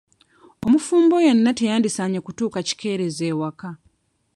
Omufumbo 0.65 1.15
yenna 1.25 1.51
teyandisaanye 1.59 2.19
kutuuka 2.25 2.59
kikeerezi 2.67 3.23
ewaka. 3.31 3.69